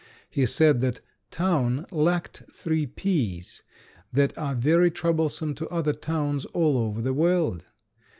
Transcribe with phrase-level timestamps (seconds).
[0.31, 0.99] He said that
[1.29, 3.61] town lacked three p's
[4.11, 7.65] that are very troublesome to other towns all over the world.